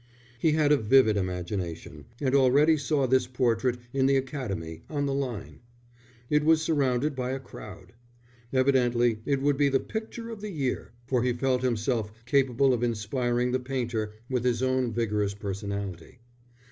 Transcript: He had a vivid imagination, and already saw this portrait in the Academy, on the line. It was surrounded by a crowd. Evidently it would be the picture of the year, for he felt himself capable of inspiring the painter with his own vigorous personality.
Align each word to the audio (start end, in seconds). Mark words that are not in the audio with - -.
He 0.39 0.53
had 0.53 0.71
a 0.71 0.77
vivid 0.77 1.15
imagination, 1.15 2.05
and 2.19 2.33
already 2.33 2.75
saw 2.75 3.05
this 3.05 3.27
portrait 3.27 3.77
in 3.93 4.07
the 4.07 4.15
Academy, 4.15 4.81
on 4.89 5.05
the 5.05 5.13
line. 5.13 5.59
It 6.27 6.43
was 6.43 6.59
surrounded 6.63 7.15
by 7.15 7.33
a 7.33 7.39
crowd. 7.39 7.93
Evidently 8.51 9.19
it 9.25 9.43
would 9.43 9.57
be 9.57 9.69
the 9.69 9.79
picture 9.79 10.31
of 10.31 10.41
the 10.41 10.49
year, 10.49 10.91
for 11.05 11.21
he 11.21 11.33
felt 11.33 11.61
himself 11.61 12.11
capable 12.25 12.73
of 12.73 12.81
inspiring 12.81 13.51
the 13.51 13.59
painter 13.59 14.13
with 14.27 14.43
his 14.43 14.63
own 14.63 14.91
vigorous 14.91 15.35
personality. 15.35 16.17